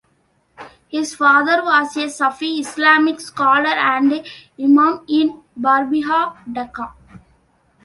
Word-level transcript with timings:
His 0.87 1.13
father 1.13 1.63
was 1.63 1.95
a 1.95 2.09
Sufi 2.09 2.57
Islamic 2.59 3.19
scholar 3.19 3.67
and 3.67 4.25
imam 4.59 5.05
in 5.07 5.43
Paribagh, 5.55 6.37
Dacca. 6.51 6.91